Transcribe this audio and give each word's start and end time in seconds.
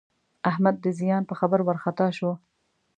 احمد 0.49 0.75
د 0.81 0.85
زیان 0.99 1.23
په 1.27 1.33
خبر 1.39 1.59
وارخطا 1.63 2.07
شو. 2.17 2.31